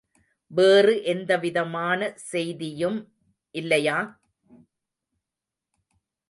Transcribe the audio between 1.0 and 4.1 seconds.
எந்தவிதமான செய்தியும் இல்லையா?